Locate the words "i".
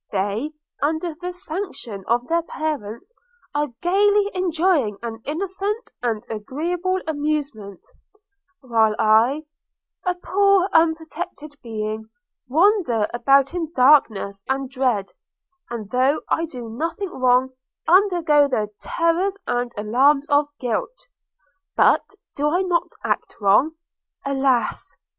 8.97-9.43, 16.29-16.47, 22.49-22.63